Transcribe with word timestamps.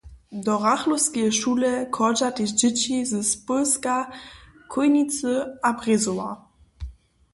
Do 0.45 0.53
Rachlowskeje 0.65 1.31
šule 1.39 1.71
chodźa 1.95 2.29
tež 2.37 2.49
dźěći 2.59 2.95
z 3.11 3.13
Splóska, 3.31 3.95
Chójnicy 4.71 5.33
a 5.67 5.69
Brězowa. 5.77 6.31